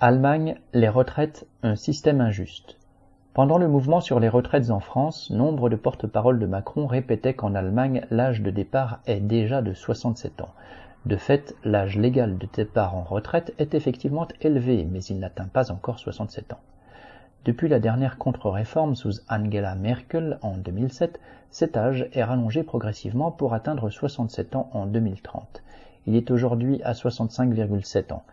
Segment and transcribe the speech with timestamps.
[0.00, 2.78] Allemagne, les retraites, un système injuste.
[3.32, 7.54] Pendant le mouvement sur les retraites en France, nombre de porte-parole de Macron répétaient qu'en
[7.54, 10.52] Allemagne, l'âge de départ est déjà de 67 ans.
[11.06, 15.70] De fait, l'âge légal de départ en retraite est effectivement élevé, mais il n'atteint pas
[15.70, 16.60] encore 67 ans.
[17.44, 21.20] Depuis la dernière contre-réforme sous Angela Merkel en 2007,
[21.50, 25.62] cet âge est rallongé progressivement pour atteindre 67 ans en 2030.
[26.08, 28.24] Il est aujourd'hui à 65,7 ans.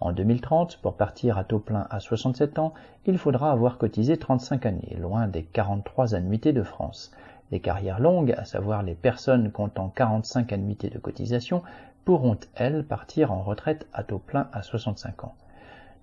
[0.00, 2.72] En 2030, pour partir à taux plein à 67 ans,
[3.04, 7.10] il faudra avoir cotisé 35 années, loin des 43 annuités de France.
[7.50, 11.62] Les carrières longues, à savoir les personnes comptant 45 annuités de cotisation,
[12.04, 15.34] pourront, elles, partir en retraite à taux plein à 65 ans.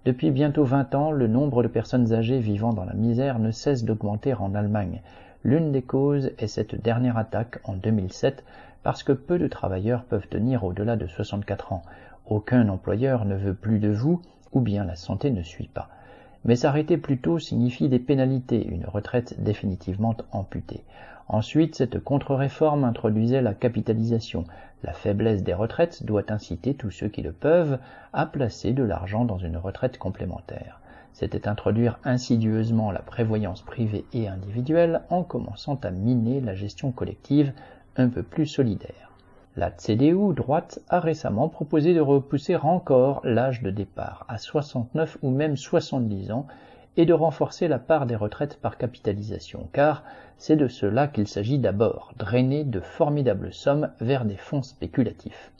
[0.03, 3.85] Depuis bientôt 20 ans, le nombre de personnes âgées vivant dans la misère ne cesse
[3.85, 5.01] d'augmenter en Allemagne.
[5.43, 8.43] L'une des causes est cette dernière attaque en 2007
[8.83, 11.81] parce que peu de travailleurs peuvent tenir au-delà de 64 ans.
[12.27, 14.21] Aucun employeur ne veut plus de vous
[14.51, 15.89] ou bien la santé ne suit pas.
[16.43, 20.83] Mais s'arrêter plus tôt signifie des pénalités, une retraite définitivement amputée.
[21.27, 24.45] Ensuite, cette contre-réforme introduisait la capitalisation.
[24.83, 27.79] La faiblesse des retraites doit inciter tous ceux qui le peuvent
[28.13, 30.79] à placer de l'argent dans une retraite complémentaire.
[31.13, 37.53] C'était introduire insidieusement la prévoyance privée et individuelle en commençant à miner la gestion collective
[37.97, 39.14] un peu plus solidaire.
[39.57, 45.29] La CDU droite a récemment proposé de repousser encore l'âge de départ à 69 ou
[45.29, 46.45] même 70 ans
[46.97, 50.03] et de renforcer la part des retraites par capitalisation, car
[50.37, 55.53] c'est de cela qu'il s'agit d'abord, drainer de formidables sommes vers des fonds spéculatifs.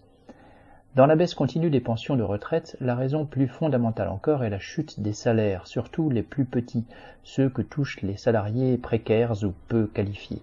[0.96, 4.60] Dans la baisse continue des pensions de retraite, la raison plus fondamentale encore est la
[4.60, 6.86] chute des salaires, surtout les plus petits,
[7.24, 10.42] ceux que touchent les salariés précaires ou peu qualifiés.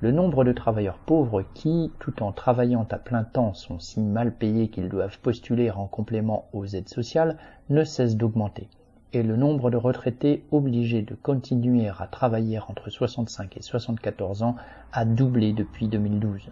[0.00, 4.34] Le nombre de travailleurs pauvres qui, tout en travaillant à plein temps, sont si mal
[4.34, 7.38] payés qu'ils doivent postuler en complément aux aides sociales
[7.70, 8.68] ne cesse d'augmenter.
[9.12, 14.56] Et le nombre de retraités obligés de continuer à travailler entre 65 et 74 ans
[14.92, 16.50] a doublé depuis 2012.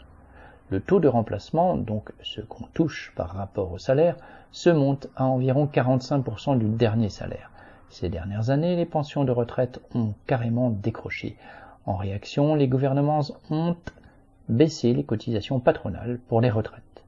[0.70, 4.16] Le taux de remplacement, donc ce qu'on touche par rapport au salaire,
[4.52, 7.50] se monte à environ 45% du dernier salaire.
[7.90, 11.36] Ces dernières années, les pensions de retraite ont carrément décroché.
[11.84, 13.76] En réaction, les gouvernements ont
[14.48, 17.04] baissé les cotisations patronales pour les retraites.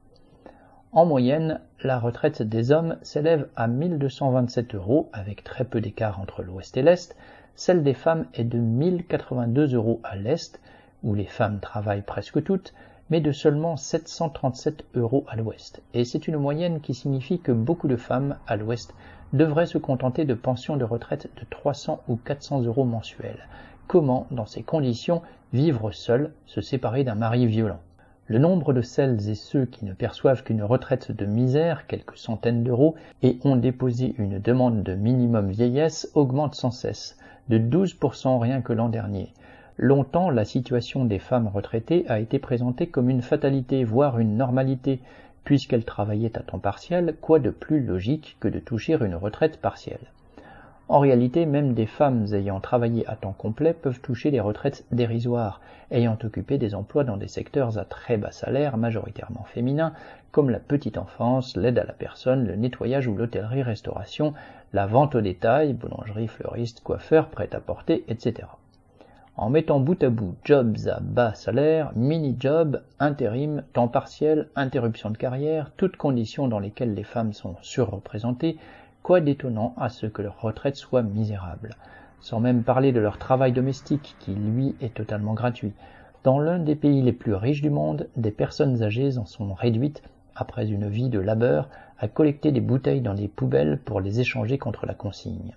[0.91, 6.41] En moyenne, la retraite des hommes s'élève à 1227 euros avec très peu d'écart entre
[6.41, 7.15] l'Ouest et l'Est.
[7.55, 10.59] Celle des femmes est de 1082 euros à l'Est,
[11.03, 12.73] où les femmes travaillent presque toutes,
[13.09, 15.81] mais de seulement 737 euros à l'Ouest.
[15.93, 18.93] Et c'est une moyenne qui signifie que beaucoup de femmes à l'Ouest
[19.31, 23.47] devraient se contenter de pensions de retraite de 300 ou 400 euros mensuels,
[23.87, 25.21] Comment, dans ces conditions,
[25.53, 27.79] vivre seul, se séparer d'un mari violent?
[28.27, 32.63] Le nombre de celles et ceux qui ne perçoivent qu'une retraite de misère, quelques centaines
[32.63, 37.19] d'euros, et ont déposé une demande de minimum vieillesse augmente sans cesse,
[37.49, 39.31] de 12% rien que l'an dernier.
[39.77, 44.99] Longtemps, la situation des femmes retraitées a été présentée comme une fatalité, voire une normalité,
[45.43, 50.07] puisqu'elles travaillaient à temps partiel, quoi de plus logique que de toucher une retraite partielle?
[50.87, 55.59] En réalité, même des femmes ayant travaillé à temps complet peuvent toucher des retraites dérisoires,
[55.89, 59.93] ayant occupé des emplois dans des secteurs à très bas salaire, majoritairement féminins,
[60.31, 64.33] comme la petite enfance, l'aide à la personne, le nettoyage ou l'hôtellerie-restauration,
[64.73, 68.47] la vente au détail, boulangerie, fleuriste, coiffeur, prêt-à-porter, etc.
[69.37, 75.17] En mettant bout à bout jobs à bas salaire, mini-jobs, intérim, temps partiel, interruption de
[75.17, 78.57] carrière, toutes conditions dans lesquelles les femmes sont surreprésentées,
[79.05, 81.75] Quoi d'étonnant à ce que leur retraite soit misérable,
[82.21, 85.73] sans même parler de leur travail domestique qui, lui, est totalement gratuit.
[86.23, 90.01] Dans l'un des pays les plus riches du monde, des personnes âgées en sont réduites,
[90.35, 94.57] après une vie de labeur, à collecter des bouteilles dans des poubelles pour les échanger
[94.57, 95.53] contre la consigne.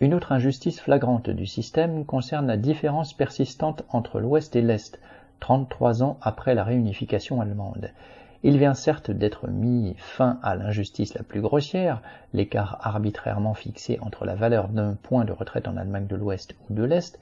[0.00, 5.00] Une autre injustice flagrante du système concerne la différence persistante entre l'Ouest et l'Est,
[5.40, 7.88] 33 ans après la réunification allemande.
[8.46, 12.02] Il vient certes d'être mis fin à l'injustice la plus grossière,
[12.34, 16.74] l'écart arbitrairement fixé entre la valeur d'un point de retraite en Allemagne de l'Ouest ou
[16.74, 17.18] de l'Est,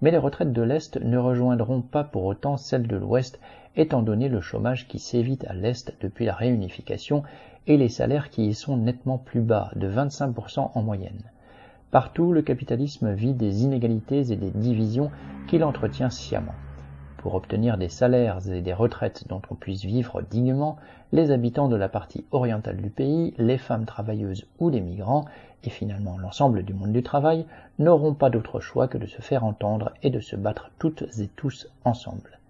[0.00, 3.38] mais les retraites de l'Est ne rejoindront pas pour autant celles de l'Ouest,
[3.76, 7.22] étant donné le chômage qui s'évite à l'Est depuis la réunification
[7.66, 11.22] et les salaires qui y sont nettement plus bas, de 25% en moyenne.
[11.90, 15.10] Partout, le capitalisme vit des inégalités et des divisions
[15.48, 16.54] qu'il entretient sciemment.
[17.22, 20.76] Pour obtenir des salaires et des retraites dont on puisse vivre dignement,
[21.12, 25.24] les habitants de la partie orientale du pays, les femmes travailleuses ou les migrants,
[25.62, 27.46] et finalement l'ensemble du monde du travail,
[27.78, 31.28] n'auront pas d'autre choix que de se faire entendre et de se battre toutes et
[31.28, 32.40] tous ensemble.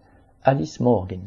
[0.43, 1.21] Alice Morgan